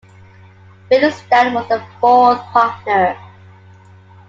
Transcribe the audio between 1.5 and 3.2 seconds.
was the fourth partner.